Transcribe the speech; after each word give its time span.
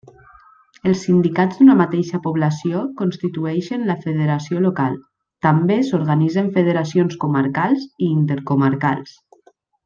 Els 0.91 1.01
sindicats 1.07 1.57
d'una 1.59 1.75
mateixa 1.81 2.19
població 2.23 2.81
constitueixen 3.01 3.85
la 3.91 3.97
federació 4.07 4.63
local; 4.67 4.97
també 5.47 5.77
s'organitzen 5.91 6.51
federacions 6.57 7.21
comarcals 7.27 7.87
i 8.07 8.11
intercomarcals. 8.17 9.15